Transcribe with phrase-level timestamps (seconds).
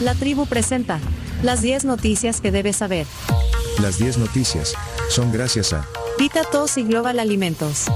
[0.00, 1.00] La tribu presenta
[1.42, 3.06] las 10 noticias que debes saber.
[3.80, 4.74] Las 10 noticias
[5.08, 5.86] son gracias a
[6.18, 7.86] Vita Tos y Global Alimentos.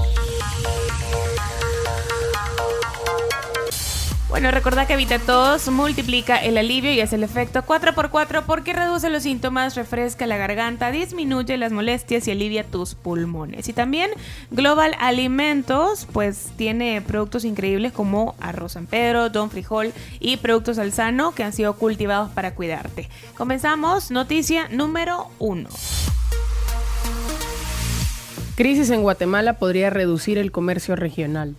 [4.31, 9.23] Bueno, recordad que Tos multiplica el alivio y hace el efecto 4x4 porque reduce los
[9.23, 13.67] síntomas, refresca la garganta, disminuye las molestias y alivia tus pulmones.
[13.67, 14.09] Y también
[14.49, 19.91] Global Alimentos, pues tiene productos increíbles como arroz San Pedro, don frijol
[20.21, 23.09] y productos alzano que han sido cultivados para cuidarte.
[23.35, 25.67] Comenzamos, noticia número 1.
[28.55, 31.57] Crisis en Guatemala podría reducir el comercio regional.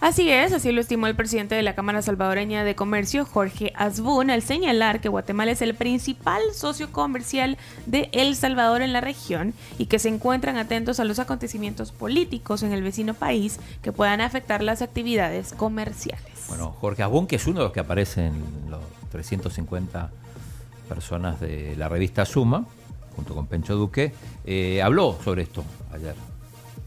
[0.00, 4.30] Así es, así lo estimó el presidente de la Cámara Salvadoreña de Comercio, Jorge Asbun,
[4.30, 9.52] al señalar que Guatemala es el principal socio comercial de El Salvador en la región
[9.76, 14.22] y que se encuentran atentos a los acontecimientos políticos en el vecino país que puedan
[14.22, 16.46] afectar las actividades comerciales.
[16.48, 18.80] Bueno, Jorge Asbun, que es uno de los que aparece en los
[19.12, 20.10] 350
[20.88, 22.64] personas de la revista Suma,
[23.16, 24.14] junto con Pencho Duque,
[24.46, 26.14] eh, habló sobre esto ayer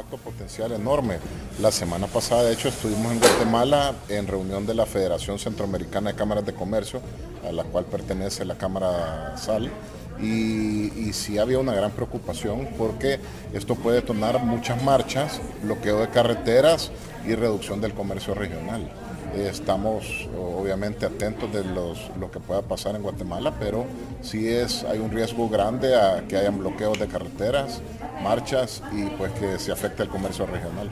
[0.02, 1.20] potencial enorme.
[1.62, 6.16] La semana pasada, de hecho, estuvimos en Guatemala en reunión de la Federación Centroamericana de
[6.16, 7.02] Cámaras de Comercio,
[7.48, 9.72] a la cual pertenece la Cámara SAL.
[10.20, 13.20] Y, y sí había una gran preocupación porque
[13.52, 16.92] esto puede detonar muchas marchas, bloqueo de carreteras
[17.26, 18.90] y reducción del comercio regional.
[19.36, 23.86] Estamos obviamente atentos de los, lo que pueda pasar en Guatemala, pero
[24.22, 27.82] sí es, hay un riesgo grande a que hayan bloqueos de carreteras,
[28.22, 30.92] marchas y pues que se afecte el comercio regional.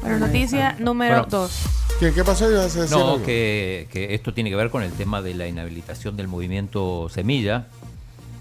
[0.00, 1.52] Bueno, noticia número 2.
[1.98, 2.48] ¿Qué, pasó?
[2.90, 7.66] no, que, esto tiene que ver con el tema de la inhabilitación del movimiento Semilla,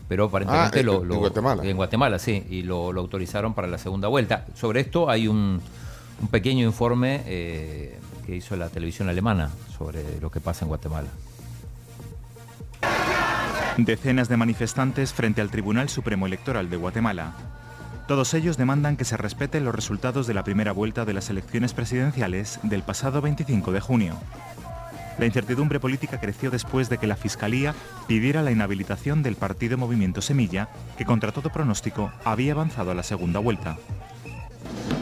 [0.08, 1.64] pero aparentemente ah, lo, en Guatemala.
[1.64, 4.46] En Guatemala, sí, y lo, lo autorizaron para la segunda vuelta.
[4.56, 5.62] Sobre esto hay un
[6.22, 11.10] un pequeño informe eh, que hizo la televisión alemana sobre lo que pasa en Guatemala.
[13.78, 17.34] Decenas de manifestantes frente al Tribunal Supremo Electoral de Guatemala.
[18.08, 21.74] Todos ellos demandan que se respeten los resultados de la primera vuelta de las elecciones
[21.74, 24.16] presidenciales del pasado 25 de junio.
[25.18, 27.74] La incertidumbre política creció después de que la Fiscalía
[28.08, 33.04] pidiera la inhabilitación del partido Movimiento Semilla, que contra todo pronóstico había avanzado a la
[33.04, 33.78] segunda vuelta.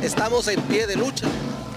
[0.01, 1.27] Estamos en pie de lucha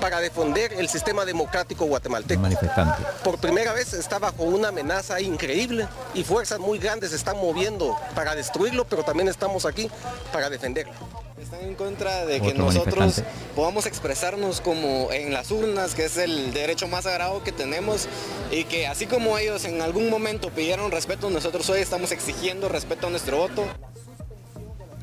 [0.00, 2.40] para defender el sistema democrático guatemalteco.
[2.40, 3.02] Manifestante.
[3.24, 7.96] Por primera vez está bajo una amenaza increíble y fuerzas muy grandes se están moviendo
[8.14, 9.90] para destruirlo, pero también estamos aquí
[10.32, 10.92] para defenderlo.
[11.40, 13.22] Están en contra de que nosotros
[13.56, 18.06] podamos expresarnos como en las urnas, que es el derecho más sagrado que tenemos,
[18.52, 23.08] y que así como ellos en algún momento pidieron respeto, nosotros hoy estamos exigiendo respeto
[23.08, 23.64] a nuestro voto.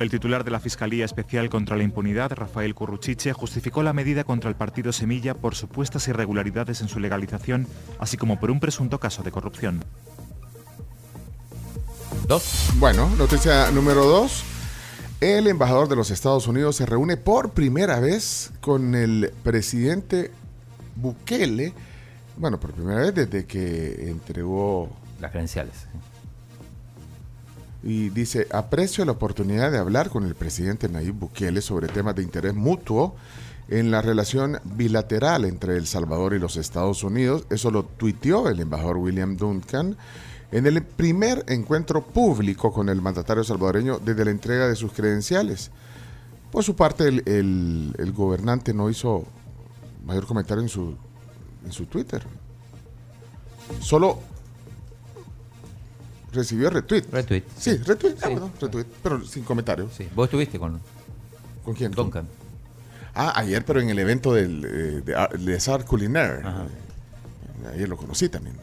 [0.00, 4.48] El titular de la Fiscalía Especial contra la Impunidad, Rafael Curruchiche, justificó la medida contra
[4.48, 7.66] el partido Semilla por supuestas irregularidades en su legalización,
[7.98, 9.84] así como por un presunto caso de corrupción.
[12.26, 12.70] Dos.
[12.76, 14.42] Bueno, noticia número dos.
[15.20, 20.30] El embajador de los Estados Unidos se reúne por primera vez con el presidente
[20.96, 21.74] Bukele.
[22.38, 24.88] Bueno, por primera vez desde que entregó
[25.20, 25.74] las credenciales
[27.82, 32.22] y dice, aprecio la oportunidad de hablar con el presidente Nayib Bukele sobre temas de
[32.22, 33.14] interés mutuo
[33.68, 37.46] en la relación bilateral entre El Salvador y los Estados Unidos.
[37.50, 39.96] Eso lo tuiteó el embajador William Duncan
[40.52, 45.70] en el primer encuentro público con el mandatario salvadoreño desde la entrega de sus credenciales.
[46.50, 49.24] Por su parte, el, gobernante no hizo
[50.04, 52.24] mayor comentario en su Twitter.
[53.80, 54.18] Solo
[56.32, 57.04] recibió retweet.
[57.10, 57.44] Retweet.
[57.56, 58.16] Sí, retweet.
[58.22, 59.92] Ah, retweet, pero sin comentarios.
[59.94, 60.08] Sí.
[60.14, 60.80] ¿Vos estuviste con,
[61.64, 61.92] ¿Con quién?
[61.92, 62.26] Duncan.
[63.14, 66.40] Ah, ayer, pero en el evento del, eh, de, Culinaire.
[66.40, 68.56] Eh, ayer lo conocí también,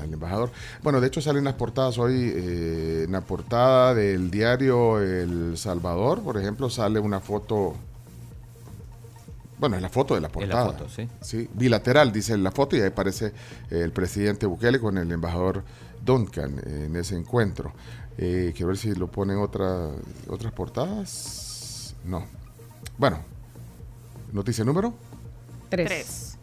[0.00, 0.50] al embajador.
[0.82, 2.32] Bueno, de hecho salen las portadas hoy.
[2.34, 7.74] Eh, en la portada del diario El Salvador, por ejemplo, sale una foto.
[9.58, 10.66] Bueno, es la foto de la portada.
[10.66, 11.08] la foto, sí.
[11.20, 13.32] Sí, bilateral, dice la foto, y ahí aparece
[13.70, 15.64] el presidente Bukele con el embajador
[16.04, 17.72] Duncan en ese encuentro.
[18.16, 19.90] Eh, quiero ver si lo ponen otra,
[20.28, 21.94] otras portadas.
[22.04, 22.24] No.
[22.96, 23.20] Bueno,
[24.32, 24.94] noticia número
[25.68, 26.36] 3.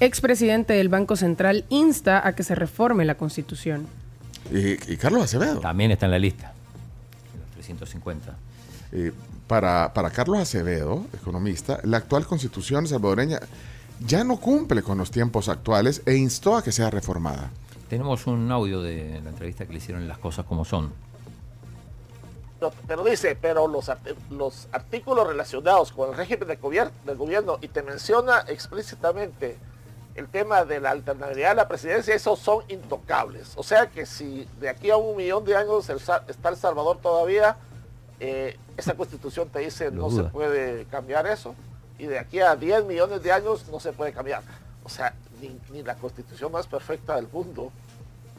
[0.00, 3.86] Expresidente del Banco Central insta a que se reforme la Constitución.
[4.50, 5.60] Y, Carlos Acevedo.
[5.60, 6.52] También está en la lista.
[7.38, 8.36] Los 350.
[8.92, 9.12] Eh,
[9.46, 13.40] para, para Carlos Acevedo, economista, la actual constitución salvadoreña
[14.00, 17.50] ya no cumple con los tiempos actuales e instó a que sea reformada.
[17.88, 20.92] Tenemos un audio de la entrevista que le hicieron en Las Cosas Como Son.
[22.86, 23.90] Pero dice, pero los,
[24.30, 29.56] los artículos relacionados con el régimen de gobierno, del gobierno y te menciona explícitamente
[30.14, 33.52] el tema de la alternabilidad de la presidencia, esos son intocables.
[33.56, 37.56] O sea que si de aquí a un millón de años está El Salvador todavía,
[38.18, 41.54] eh, esa constitución te dice no, se puede cambiar eso.
[42.00, 44.42] Y de aquí a 10 millones de años no se puede cambiar.
[44.84, 45.12] O sea,
[45.70, 47.70] ni, la constitución más perfecta del mundo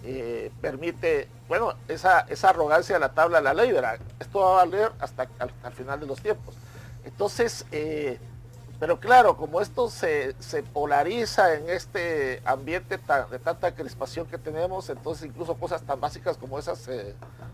[0.03, 3.99] eh, permite, bueno, esa, esa arrogancia de la tabla de la ley, ¿verdad?
[4.19, 6.55] Esto va a valer hasta al, final de los tiempos.
[7.05, 8.17] Entonces, eh,
[8.79, 10.33] pero claro, como esto se,
[10.73, 16.57] polariza en este ambiente de tanta crispación que tenemos, entonces incluso cosas tan básicas como
[16.57, 17.13] esas se,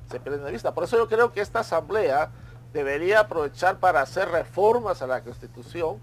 [0.09, 0.73] se pierden de vista.
[0.73, 2.31] Por eso yo creo que esta asamblea
[2.83, 5.97] debería aprovechar para hacer reformas a la Constitución,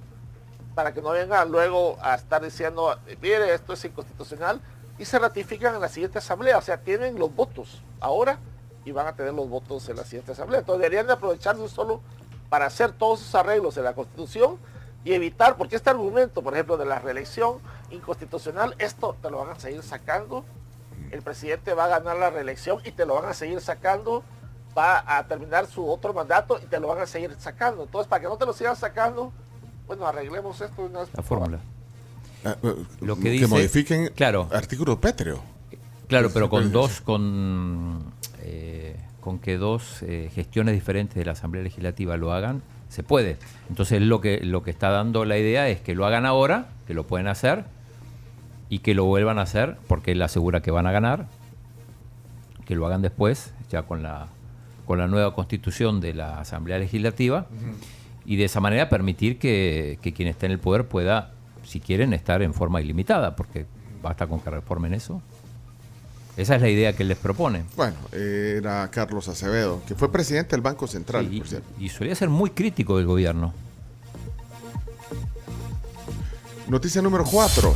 [0.74, 4.60] para que no vengan luego a estar diciendo, mire, esto es inconstitucional,
[4.98, 6.58] y se ratifican en la siguiente asamblea.
[6.58, 8.38] O sea, tienen los votos ahora
[8.84, 10.60] y van a tener los votos en la siguiente asamblea.
[10.60, 12.00] Entonces deberían de aprovecharse solo
[12.48, 14.58] para hacer todos esos arreglos en la Constitución
[15.04, 17.58] y evitar, porque este argumento, por ejemplo, de la reelección
[17.90, 20.44] inconstitucional, esto te lo van a seguir sacando,
[21.10, 24.22] el presidente va a ganar la reelección y te lo van a seguir sacando,
[24.76, 27.84] va a terminar su otro mandato y te lo van a seguir sacando.
[27.84, 29.32] Entonces, para que no te lo sigan sacando,
[29.86, 31.58] bueno, arreglemos esto una La fórmula.
[32.44, 35.40] Ah, eh, lo que, que modifiquen claro, artículo pétreo.
[36.08, 41.64] Claro, pero con dos, con, eh, con que dos eh, gestiones diferentes de la Asamblea
[41.64, 43.38] Legislativa lo hagan, se puede.
[43.70, 46.92] Entonces lo que, lo que está dando la idea es que lo hagan ahora, que
[46.92, 47.64] lo pueden hacer,
[48.68, 51.26] y que lo vuelvan a hacer, porque él asegura que van a ganar,
[52.66, 54.28] que lo hagan después, ya con la,
[54.86, 57.46] con la nueva constitución de la Asamblea Legislativa,
[58.26, 61.32] y de esa manera permitir que, que quien esté en el poder pueda,
[61.64, 63.66] si quieren, estar en forma ilimitada, porque
[64.02, 65.22] basta con que reformen eso.
[66.36, 67.64] Esa es la idea que les propone.
[67.76, 71.28] Bueno, era Carlos Acevedo, que fue presidente del Banco Central.
[71.78, 73.52] y, solía ser muy crítico del gobierno.
[76.66, 77.74] Noticia número 4.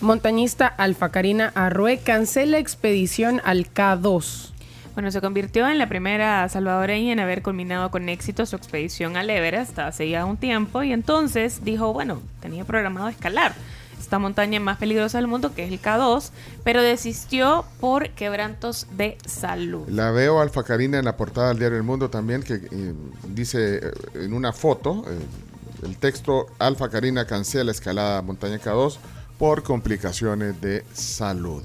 [0.00, 4.51] Montañista Alfa Karina Arrué cancela expedición al K2.
[4.94, 9.30] Bueno, se convirtió en la primera salvadoreña en haber culminado con éxito su expedición al
[9.30, 13.54] Everest hace ya un tiempo y entonces dijo, bueno, tenía programado escalar
[13.98, 16.30] esta montaña más peligrosa del mundo, que es el K2,
[16.64, 19.88] pero desistió por quebrantos de salud.
[19.88, 22.94] La veo Alfa Karina en la portada del diario El Mundo también, que eh,
[23.28, 28.98] dice eh, en una foto, eh, el texto Alfa Karina cancela escalada montaña K2
[29.38, 31.62] por complicaciones de salud.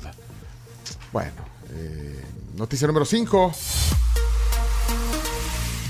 [1.12, 1.34] Bueno,
[2.58, 3.54] noticia número 5.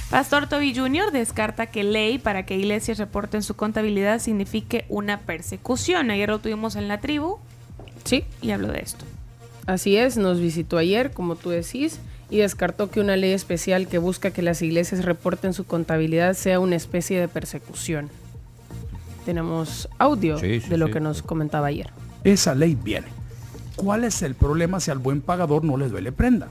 [0.09, 1.11] Pastor Toby Jr.
[1.11, 6.11] descarta que ley para que iglesias reporten su contabilidad signifique una persecución.
[6.11, 7.39] Ayer lo tuvimos en la tribu.
[8.03, 8.23] Sí.
[8.41, 9.05] Y habló de esto.
[9.65, 11.99] Así es, nos visitó ayer, como tú decís,
[12.29, 16.61] y descartó que una ley especial que busca que las iglesias reporten su contabilidad sea
[16.61, 18.09] una especie de persecución.
[19.25, 21.89] Tenemos audio de lo que nos comentaba ayer.
[22.23, 23.07] Esa ley viene.
[23.75, 26.47] ¿Cuál es el problema si al buen pagador no le duele prenda?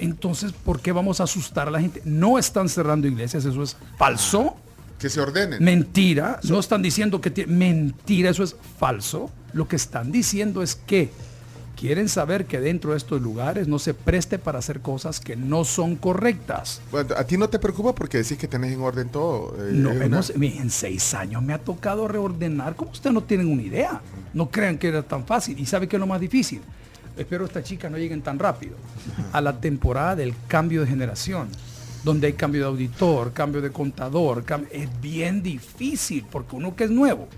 [0.00, 2.02] Entonces, ¿por qué vamos a asustar a la gente?
[2.04, 4.56] No están cerrando iglesias, eso es falso.
[4.98, 5.62] Que se ordenen.
[5.62, 6.40] Mentira.
[6.44, 7.46] No están diciendo que...
[7.46, 9.30] Mentira, eso es falso.
[9.52, 11.10] Lo que están diciendo es que
[11.80, 15.64] quieren saber que dentro de estos lugares no se preste para hacer cosas que no
[15.64, 16.82] son correctas.
[16.90, 19.56] Bueno, a ti no te preocupa porque decís que tenés en orden todo.
[19.58, 24.02] Eh, no, en seis años me ha tocado reordenar, como ustedes no tienen una idea.
[24.34, 25.58] No crean que era tan fácil.
[25.58, 26.60] ¿Y sabe qué es lo más difícil?
[27.22, 28.76] Espero estas chicas no lleguen tan rápido,
[29.32, 31.48] a la temporada del cambio de generación,
[32.04, 36.90] donde hay cambio de auditor, cambio de contador, es bien difícil porque uno que es
[36.90, 37.28] nuevo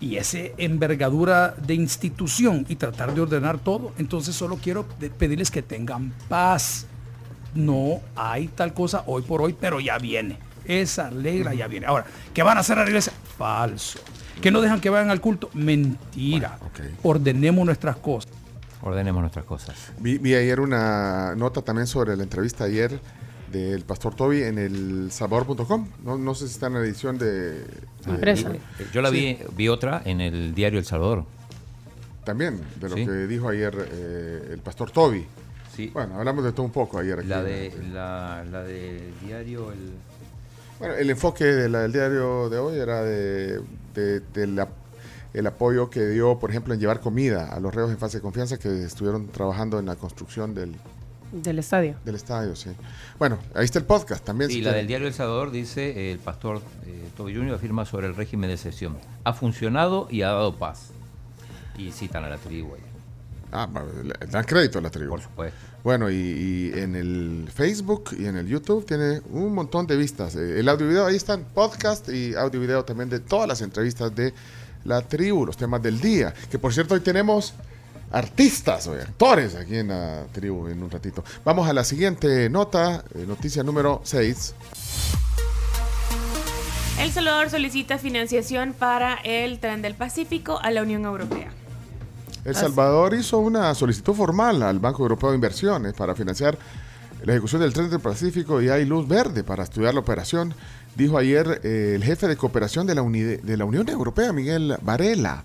[0.00, 4.86] y ese envergadura de institución y tratar de ordenar todo, entonces solo quiero
[5.18, 6.86] pedirles que tengan paz.
[7.54, 10.38] No hay tal cosa hoy por hoy, pero ya viene.
[10.64, 11.86] Esa alegra ya viene.
[11.86, 13.12] Ahora, ¿qué van a hacer a la iglesia?
[13.36, 13.98] Falso.
[14.40, 15.50] ¿Que no dejan que vayan al culto?
[15.54, 16.58] Mentira.
[17.02, 18.37] Ordenemos nuestras cosas
[18.82, 19.92] ordenemos nuestras cosas.
[19.98, 23.00] Vi, ayer una nota también sobre la entrevista ayer
[23.50, 25.88] del pastor Toby en el sabor.com.
[26.04, 27.64] No, no, sé si está en la edición de...
[28.92, 31.24] Yo la vi, vi otra en el diario El Salvador.
[32.24, 35.26] También, de lo que dijo ayer eh, el pastor Toby.
[35.74, 35.90] Sí.
[35.94, 37.20] Bueno, hablamos de todo un poco ayer.
[37.20, 39.92] Aquí la de la, la de diario el...
[40.78, 43.60] Bueno, el enfoque de la, del diario de hoy era de,
[43.94, 44.68] de, de la
[45.34, 48.22] el apoyo que dio, por ejemplo, en llevar comida a los reos en fase de
[48.22, 50.74] confianza que estuvieron trabajando en la construcción del,
[51.32, 51.96] del estadio.
[52.04, 52.70] Del estadio, sí.
[53.18, 54.50] Bueno, ahí está el podcast también.
[54.50, 58.06] Y la del diario El Salvador dice, eh, el pastor eh, Toby Junior afirma sobre
[58.06, 58.96] el régimen de sesión.
[59.24, 60.90] Ha funcionado y ha dado paz.
[61.76, 62.74] Y citan a la tribu.
[63.52, 63.68] Ah,
[64.30, 65.10] dan crédito a la tribu.
[65.10, 65.58] Por supuesto.
[65.84, 70.34] Bueno, y, en el Facebook y en el YouTube tiene un montón de vistas.
[70.34, 73.48] Eh, el audio y video, ahí están podcast y audio y video también de todas
[73.48, 74.34] las entrevistas de
[74.84, 76.34] la tribu, los temas del día.
[76.50, 77.54] Que por cierto, hoy tenemos
[78.10, 81.24] artistas o actores aquí en la tribu en un ratito.
[81.44, 84.54] Vamos a la siguiente nota, eh, noticia número 6.
[87.00, 91.52] El Salvador solicita financiación para el tren del Pacífico a la Unión Europea.
[92.44, 96.58] El Salvador hizo una solicitud formal al Banco Europeo de Inversiones para financiar
[97.24, 100.54] la ejecución del tren del Pacífico y hay luz verde para estudiar la operación,
[100.98, 105.42] dijo ayer eh, el jefe de cooperación de la, de la Unión Europea, Miguel Varela.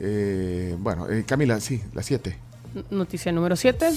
[0.00, 2.36] Eh, bueno, eh, Camila, sí, la 7.
[2.90, 3.90] Noticia número 7.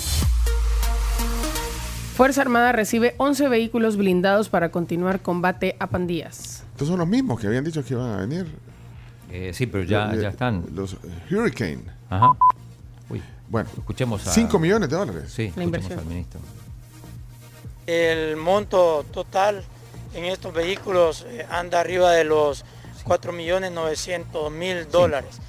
[2.16, 6.64] Fuerza Armada recibe 11 vehículos blindados para continuar combate a pandillas.
[6.72, 8.46] Estos son los mismos que habían dicho que iban a venir.
[9.52, 10.64] sí, pero ya, ya están.
[10.76, 10.96] Los
[11.32, 11.86] Hurricane.
[12.10, 12.34] Ajá.
[13.10, 13.22] Uy.
[13.50, 14.32] Bueno, escuchemos a...
[14.32, 15.34] 5 millones de dólares.
[15.36, 15.98] Sí, la inversión.
[15.98, 16.40] al ministro.
[17.88, 19.64] El monto total
[20.14, 22.66] en estos vehículos eh, anda arriba de los
[23.06, 25.40] 4.900.000 dólares.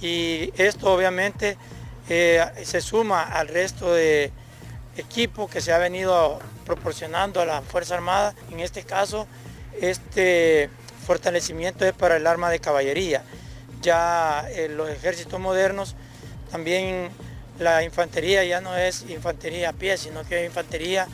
[0.00, 1.56] Y esto obviamente
[2.08, 4.32] eh, se suma al resto de
[4.96, 8.34] equipo que se ha venido proporcionando a la Fuerza Armada.
[8.50, 9.26] En este caso,
[9.80, 10.70] este
[11.06, 13.22] fortalecimiento es para el arma de caballería.
[13.82, 15.94] Ya en eh, los ejércitos modernos
[16.50, 17.10] también
[17.58, 21.06] la infantería ya no es infantería a pie, sino que es infantería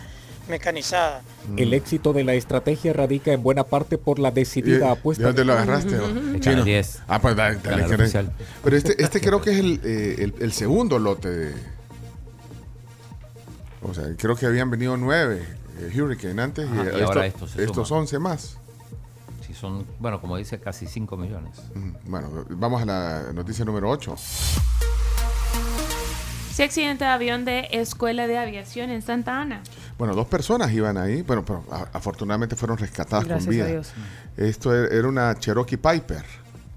[0.48, 1.22] mecanizada.
[1.56, 5.22] El éxito de la estrategia radica en buena parte por la decidida apuesta.
[5.22, 5.98] ¿De dónde lo agarraste?
[7.08, 7.58] Ah, pues dale,
[8.64, 11.54] Pero este, este creo que es el, eh, el, segundo lote de...
[13.82, 15.44] O sea, creo que habían venido nueve
[15.80, 18.58] eh, Hurricane antes y, ahora estos, estos 11 más.
[19.46, 21.60] Sí, son, bueno, como dice, casi 5 millones.
[22.04, 24.14] Bueno, vamos a la noticia número 8.
[26.52, 29.62] Sí, accidente de avión de Escuela de Aviación en Santa Ana.
[30.02, 33.68] Bueno, dos personas iban ahí, bueno, pero afortunadamente fueron rescatadas con vida.
[34.36, 36.24] Esto e-, era una Cherokee Piper.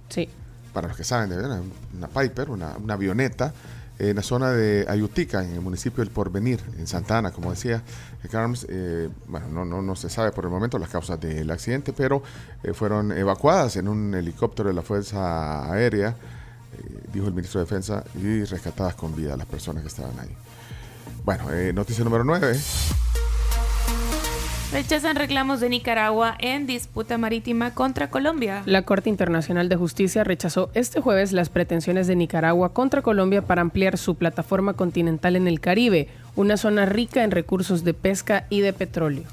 [0.10, 0.30] Sí.
[0.72, 1.60] Para los que saben, de verdad,
[1.98, 3.52] una Piper, una, avioneta
[3.98, 7.82] en la zona de Ayutica, en el municipio del Porvenir, en Santa Ana, como decía
[8.30, 8.68] Carms.
[8.70, 12.22] Eh, bueno, no, no, no, se sabe por el momento las causas del accidente, pero
[12.62, 17.66] eh, fueron evacuadas en un helicóptero de la Fuerza Aérea eh, dijo el ministro de
[17.66, 20.36] Defensa, y rescatadas con vida las personas que estaban ahí.
[21.26, 22.56] Bueno, eh, noticia número 9.
[24.72, 28.62] Rechazan reclamos de Nicaragua en disputa marítima contra Colombia.
[28.66, 33.62] La Corte Internacional de Justicia rechazó este jueves las pretensiones de Nicaragua contra Colombia para
[33.62, 38.60] ampliar su plataforma continental en el Caribe, una zona rica en recursos de pesca y
[38.62, 39.24] de petróleo.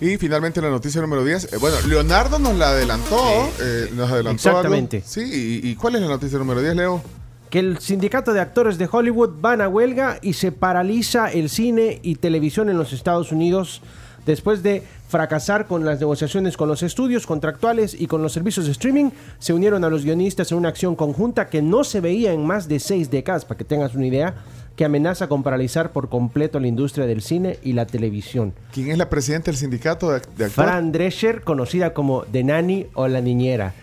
[0.00, 1.52] Y finalmente la noticia número 10.
[1.52, 3.50] Eh, bueno, Leonardo nos la adelantó.
[3.60, 5.02] Eh, nos adelantó Exactamente.
[5.04, 7.02] Sí, y, cuál es la noticia número 10, Leo?
[7.50, 11.98] Que el sindicato de actores de Hollywood van a huelga y se paraliza el cine
[12.02, 13.82] y televisión en los Estados Unidos
[14.26, 18.72] después de fracasar con las negociaciones con los estudios contractuales y con los servicios de
[18.72, 22.46] streaming, se unieron a los guionistas en una acción conjunta que no se veía en
[22.46, 24.34] más de seis décadas, para que tengas una idea
[24.76, 28.54] que amenaza con paralizar por completo la industria del cine y la televisión.
[28.72, 30.52] ¿Quién es la presidenta del sindicato de, actores?
[30.52, 33.74] Fran Drescher, conocida como The Nanny o La Niñera.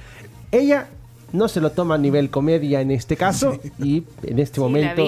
[0.51, 0.87] Ella
[1.33, 5.03] no se lo toma a nivel comedia en este caso y en este momento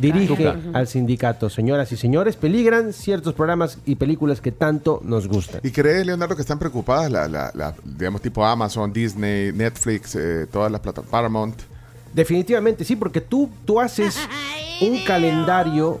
[0.00, 1.50] dirige al sindicato.
[1.50, 5.60] Señoras y señores, peligran ciertos programas y películas que tanto nos gustan.
[5.62, 10.80] ¿Y cree, Leonardo, que están preocupadas, la, digamos, tipo Amazon, Disney, Netflix, eh, todas las
[10.80, 11.56] plataformas, Paramount?
[12.12, 14.16] Definitivamente sí, porque tú, tú haces
[14.80, 16.00] un calendario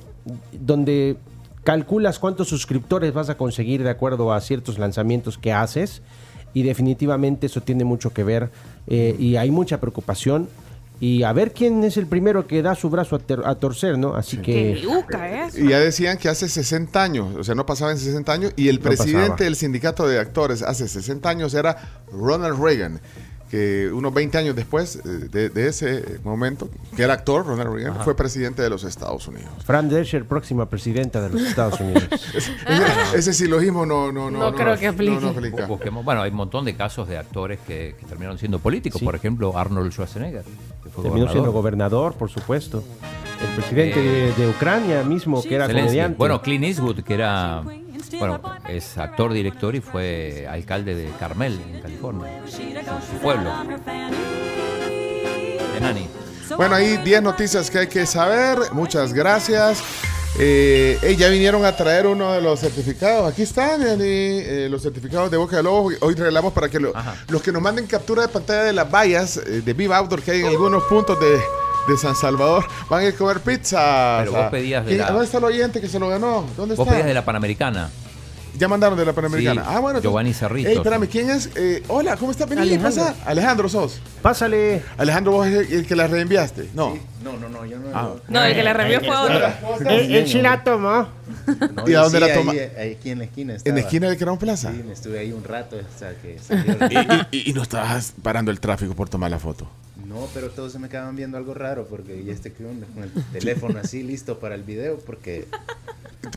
[0.52, 1.16] donde
[1.64, 6.02] calculas cuántos suscriptores vas a conseguir de acuerdo a ciertos lanzamientos que haces
[6.54, 8.50] y definitivamente eso tiene mucho que ver
[8.86, 10.48] eh, y hay mucha preocupación
[11.00, 14.14] y a ver quién es el primero que da su brazo a, torcer, ¿no?
[14.14, 14.78] Así que...
[15.56, 18.68] Y ya decían que hace 60 años, o sea, no pasaba en 60 años, y
[18.68, 23.00] el presidente del sindicato de actores hace 60 años era Ronald Reagan
[23.50, 28.14] que unos 20 años después eh, de, ese momento, que era actor, Ronald Reagan, fue
[28.14, 29.50] presidente de los Estados Unidos.
[29.64, 32.04] Fran Drescher, próxima presidenta de los Estados Unidos.
[33.14, 35.18] ese, silogismo no, no, no, no, creo que aplique.
[36.04, 39.02] bueno, hay un montón de casos de actores que, terminaron siendo políticos.
[39.02, 40.44] Por ejemplo, Arnold Schwarzenegger.
[40.84, 42.84] Que fue Terminó siendo gobernador, por supuesto.
[43.42, 46.16] El presidente eh, de, Ucrania mismo, que era comediante.
[46.16, 47.64] Bueno, Clint Eastwood, que era
[48.18, 53.50] bueno, es actor, director y fue alcalde de Carmel, en California, su pueblo.
[55.74, 56.08] De Nani.
[56.56, 58.58] Bueno, ahí 10 noticias que hay que saber.
[58.72, 59.82] Muchas gracias.
[60.38, 63.30] Eh, ya vinieron a traer uno de los certificados.
[63.30, 65.90] Aquí están eh, los certificados de Boca de Lobo.
[66.00, 69.62] Hoy regalamos para que los que nos manden captura de pantalla de las vallas eh,
[69.64, 71.38] de Viva Outdoor que hay en algunos puntos de,
[71.90, 74.18] de San Salvador van a comer pizza.
[74.20, 75.10] Pero vos pedías de la...
[75.10, 76.44] ¿Dónde está el oyente que se lo ganó?
[76.56, 77.90] ¿Dónde vos pedías de la Panamericana.
[78.58, 79.62] Ya mandaron de la Panamericana.
[79.62, 80.00] Sí, ah, bueno.
[80.00, 80.68] Giovanni Cerrito.
[80.68, 81.50] Ey, espérame, ¿quién es?
[81.54, 82.48] Eh, hola, ¿cómo estás?
[82.48, 83.04] Vení, Alejandro.
[83.04, 83.14] pasa.
[83.24, 84.00] Alejandro sos.
[84.22, 84.82] Pásale.
[84.98, 86.68] Alejandro, vos eres el que la reenviaste.
[86.74, 86.98] No.
[87.22, 87.86] No, no, no, yo no.
[87.94, 88.10] Ah.
[88.28, 89.88] No, el que la reenvió fue otro.
[89.88, 91.06] El, el sí la tomó.
[91.76, 92.52] No, ¿Y a dónde sí, la toma?
[92.52, 93.52] Ahí, ahí aquí en la esquina.
[93.52, 93.74] ¿En estaba.
[93.76, 94.72] la esquina de Crown Plaza?
[94.72, 96.76] Sí, me estuve ahí un rato hasta que salió.
[97.30, 99.68] Y, y- y no estabas parando el tráfico por tomar la foto.
[100.10, 103.10] No, pero todos se me quedaban viendo algo raro porque ya este que con el
[103.32, 105.46] teléfono así listo para el video porque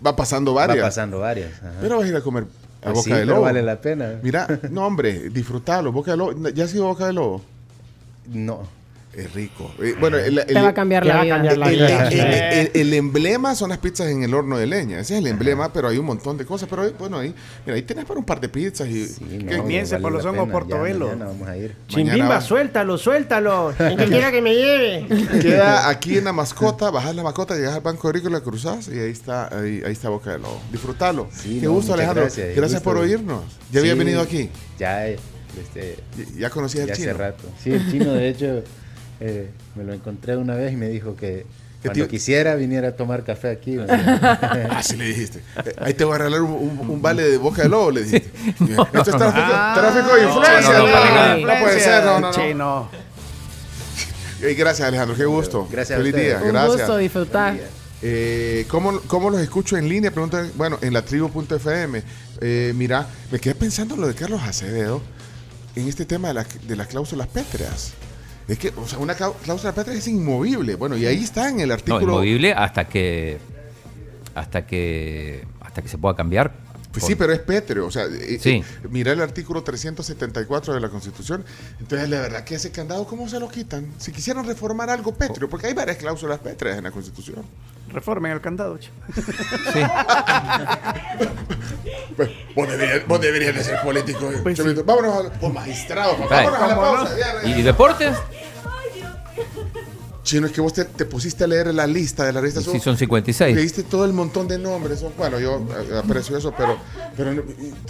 [0.05, 0.77] Va pasando varias.
[0.79, 1.51] va pasando varias.
[1.57, 1.73] ajá.
[1.81, 3.41] Pero vas a ir a comer a Pues Boca sí, de pero Lobo.
[3.41, 4.19] vale la pena.
[4.21, 5.91] Mira, no, hombre, disfrutalo.
[5.91, 6.49] Boca de Lobo.
[6.49, 7.41] ¿Ya has ido a Boca de Lobo?
[8.31, 8.67] No.
[9.15, 9.71] Es rico.
[9.79, 11.35] Eh, bueno, el, el- Te va a cambiar la vida.
[11.35, 12.07] cambiar la el- vida.
[12.09, 14.99] el- el- el emblema son las pizzas en el horno de leña.
[14.99, 16.67] Ese es el emblema, pero hay un montón de cosas.
[16.67, 17.31] Pero ahí, bueno, ahí,
[17.63, 19.05] mira, ahí tienes para un par de pizzas y.
[19.05, 21.05] Sí, ¿qué- no, Comience vale por los la hongos Portobelo.
[21.05, 21.75] Ya, mañana vamos a ir.
[21.91, 23.73] Mañana Chimbimba, suéltalo, suéltalo.
[23.77, 25.05] El que quiera que me lleve.
[25.41, 29.11] Queda aquí en la mascota, bajas la mascota, llegas al Banco Agrícola, cruzas y ahí
[29.11, 30.59] está, ahí, ahí está Boca de Lobo.
[30.71, 31.27] Disfrútalo.
[31.31, 32.23] Sí, Qué no, gusto, Alejandro.
[32.23, 32.83] gracias, Gracias, gusto.
[32.83, 33.43] por oírnos.
[33.71, 34.49] ¿Ya había Sí, venido aquí?
[34.79, 35.19] Ya, eh,
[35.61, 37.11] este, ¿Ya- ¿Ya conocías al chino?
[37.11, 37.43] hace rato.
[37.63, 38.63] Sí, el chino, de hecho,
[39.19, 41.45] eh, me lo encontré una vez y me dijo que
[41.81, 42.07] ¿Qué cuando tío?
[42.07, 43.77] quisiera viniera a tomar café aquí.
[44.69, 45.39] Así le dijiste.
[45.65, 48.03] Eh, ahí te voy a regalar un, un- un vale de Boca de Lobo, le
[48.03, 48.31] dijiste.
[48.59, 50.73] Esto es tráfico, Ah, tráfico de influencia.
[50.79, 52.31] no, no, No, puede ser, no, no, no.
[52.31, 52.89] Chino.
[54.41, 55.67] Ey, gracias, Alejandro, qué gusto.
[55.71, 56.37] Gracias a Feliz ustedes.
[56.39, 56.77] día, Un gracias.
[56.77, 57.57] gusto disfrutar.
[58.01, 60.11] Eh, ¿cómo, ¿Cómo los escucho en línea?
[60.11, 62.03] Preguntan, bueno, en la tribu.fm.
[62.41, 65.01] Eh, mira, me quedé pensando en lo de Carlos Acevedo
[65.75, 67.93] en este tema de, la- de las cláusulas pétreas.
[68.47, 70.75] Es que, o sea, una cláusula pétrea es inmovible.
[70.75, 72.01] Bueno, y ahí está en el No, artículo.
[72.03, 73.37] inmovible hasta que
[74.35, 76.51] hasta que hasta que se pueda cambiar.
[76.91, 77.87] Pues Por- sí, pero es pétreo.
[77.87, 78.49] O sea, eh, Sí.
[78.51, 81.43] eh, mira el artículo 374 de la Constitución.
[81.79, 83.87] Entonces, la verdad que ese candado, ¿cómo se lo quitan?
[83.97, 87.43] Si quisieran reformar algo pétreo, porque hay varias cláusulas pétreas en la Constitución.
[87.89, 88.93] Reformen el candado, chico.
[89.73, 89.79] Sí.
[92.15, 94.31] Pues, vos, deberías, vos deberías de ser político.
[94.31, 94.39] eh.
[94.43, 94.63] Pues sí.
[94.85, 96.15] Vámonos a, pues, magistrado.
[96.29, 97.11] Vámonos a la ¿Cómo pausa.
[97.13, 97.17] no?
[97.17, 97.57] ya, ¿Y, ya.
[97.57, 98.15] y deportes?
[100.23, 102.61] Chino, es que vos te, te pusiste a leer la lista de la lista.
[102.61, 103.55] Sí, son 56.
[103.55, 105.03] Leíste todo el montón de nombres.
[105.17, 105.57] Bueno, yo
[105.91, 106.77] eh, aprecio eso, pero,
[107.17, 107.33] pero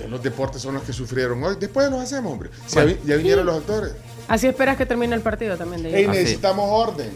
[0.10, 1.56] los deportes son los que sufrieron hoy.
[1.60, 2.50] Después los hacemos, hombre.
[2.66, 3.94] Si ya, vi- ya vinieron los actores.
[4.28, 5.84] Así esperas que termine el partido también.
[5.84, 7.12] De necesitamos orden.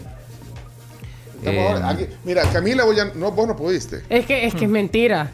[1.42, 1.84] Necesitamos Eh, orden.
[1.84, 4.02] Aquí- mira, Camila, vos, ya- no, vos no pudiste.
[4.08, 5.32] Es que es que es mentira.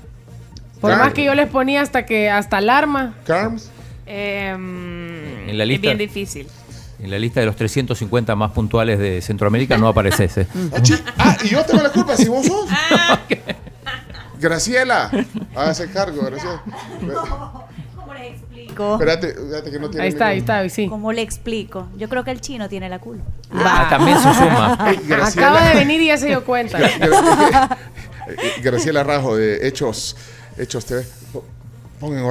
[0.81, 3.15] Por más que yo les ponía hasta que hasta alarma.
[3.27, 3.71] Carms.
[4.07, 5.83] Em, En la Es lista.
[5.83, 6.47] bien difícil.
[6.99, 10.39] En la lista de los 350 más puntuales de Centroamérica no apareces.
[10.39, 10.47] ¿eh?
[11.19, 12.69] Ah, ah, y yo tengo la culpa, si vos sos.
[14.39, 15.11] Graciela,
[15.55, 16.63] hágase cargo, Graciela.
[17.97, 18.93] ¿Cómo les explico?
[18.95, 20.89] Espérate, espérate que no tiene Ahí está, ahí está, sí.
[20.89, 21.89] ¿Cómo le explico?
[21.97, 23.25] Yo creo que el chino tiene la culpa.
[23.53, 24.77] Ah, también se suma.
[25.07, 26.79] Graciela, Acaba de venir y ya se dio cuenta.
[28.27, 30.17] Eh, Graciela Rajo de Hechos,
[30.57, 31.05] Hechos TV.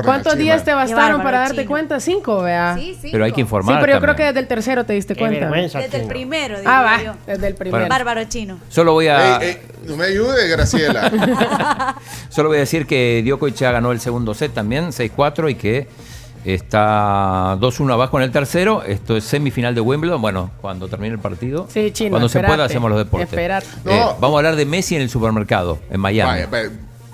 [0.04, 1.68] ¿Cuántos días te bastaron para darte chino.
[1.70, 2.00] cuenta?
[2.00, 2.76] Cinco, vea.
[2.78, 3.10] Sí, sí.
[3.12, 3.80] Pero hay que Sí, informar.
[3.82, 5.40] pero yo creo que desde el tercero te diste Qué cuenta.
[5.42, 7.02] vergüenza, Desde el primero, digo Ah, va.
[7.04, 7.14] yo.
[7.26, 7.88] Desde el primero.
[7.88, 8.60] Bárbaro chino.
[8.70, 9.58] Solo voy a Ey, ey,
[9.88, 11.12] no me ayude, Graciela.
[12.30, 15.88] Solo voy a decir que Djokovic ya ganó el segundo set también, 6-4, y que
[16.46, 18.84] está 2-1 abajo en el tercero.
[18.84, 20.22] Esto es semifinal de Wimbledon.
[20.22, 21.68] Bueno, cuando termine el partido.
[21.70, 23.34] Sí, chino, Cuando se pueda hacemos los deportes.
[23.34, 24.16] Eh, No.
[24.20, 26.32] vamos a hablar de Messi en el supermercado, en Miami.
[26.32, 26.70] Vaya, vaya,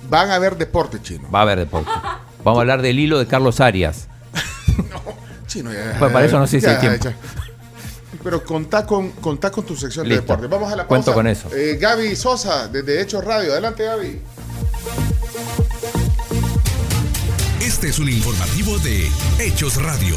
[0.10, 1.30] van a ver deporte chino.
[1.34, 1.92] Va a haber deporte.
[2.50, 4.08] Vamos a hablar del hilo de Carlos Arias.
[5.46, 5.98] Chino, ya.
[6.00, 7.04] Pues para eso no sé si hay tiempo.
[7.04, 7.16] ya.
[8.24, 10.48] Pero contá con, contá con tu sección de deporte.
[10.48, 10.88] Vamos a la pausa.
[10.88, 11.48] Cuento con eso.
[11.54, 13.52] Eh, Gaby Sosa, desde Hechos Radio.
[13.52, 14.20] Adelante, Gaby.
[17.62, 19.08] Este es un informativo de
[19.38, 20.16] Hechos Radio.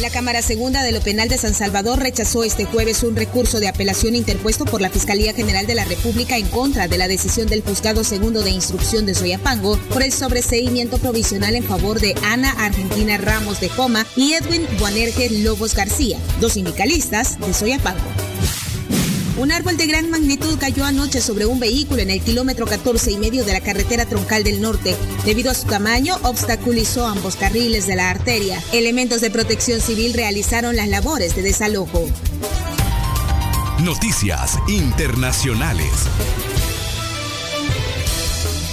[0.00, 3.68] La Cámara Segunda de lo Penal de San Salvador rechazó este jueves un recurso de
[3.68, 7.62] apelación interpuesto por la Fiscalía General de la República en contra de la decisión del
[7.62, 13.18] Juzgado Segundo de Instrucción de Soyapango por el sobreseimiento provisional en favor de Ana Argentina
[13.18, 18.19] Ramos de Coma y Edwin Buanerge Lobos García, dos sindicalistas de Soyapango.
[19.40, 23.16] Un árbol de gran magnitud cayó anoche sobre un vehículo en el kilómetro 14 y
[23.16, 24.94] medio de la carretera troncal del norte.
[25.24, 28.62] Debido a su tamaño, obstaculizó ambos carriles de la arteria.
[28.74, 32.06] Elementos de protección civil realizaron las labores de desalojo.
[33.82, 35.88] Noticias internacionales.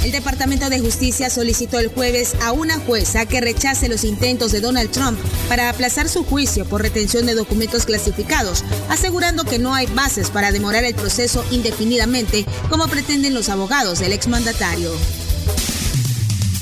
[0.07, 4.61] El Departamento de Justicia solicitó el jueves a una jueza que rechace los intentos de
[4.61, 9.85] Donald Trump para aplazar su juicio por retención de documentos clasificados, asegurando que no hay
[9.87, 14.93] bases para demorar el proceso indefinidamente, como pretenden los abogados del exmandatario.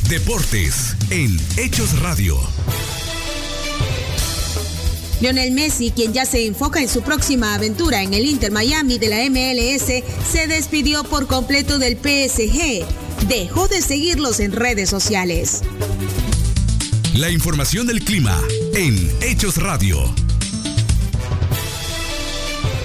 [0.10, 2.39] Deportes en Hechos Radio.
[5.21, 9.08] Lionel Messi, quien ya se enfoca en su próxima aventura en el Inter Miami de
[9.08, 13.04] la MLS, se despidió por completo del PSG.
[13.28, 15.62] Dejó de seguirlos en redes sociales.
[17.13, 18.39] La información del clima
[18.73, 20.13] en Hechos Radio.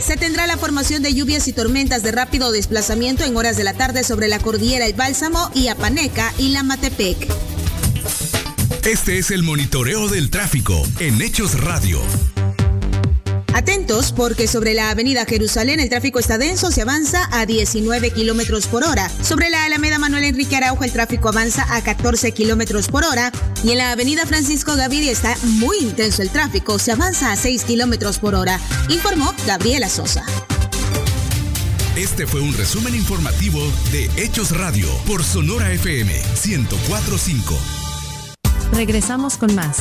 [0.01, 3.75] Se tendrá la formación de lluvias y tormentas de rápido desplazamiento en horas de la
[3.75, 7.29] tarde sobre la cordillera El Bálsamo y Apaneca y la Matepec.
[8.85, 12.01] Este es el monitoreo del tráfico en Hechos Radio.
[14.13, 18.85] Porque sobre la avenida Jerusalén el tráfico está denso, se avanza a 19 kilómetros por
[18.85, 19.11] hora.
[19.23, 23.33] Sobre la Alameda Manuel Enrique Araujo el tráfico avanza a 14 kilómetros por hora.
[23.65, 27.65] Y en la avenida Francisco Gaviria está muy intenso el tráfico, se avanza a 6
[27.65, 28.61] kilómetros por hora.
[28.89, 30.25] Informó Gabriela Sosa.
[31.97, 33.61] Este fue un resumen informativo
[33.93, 36.13] de Hechos Radio por Sonora FM
[36.45, 37.59] 1045.
[38.73, 39.81] Regresamos con más.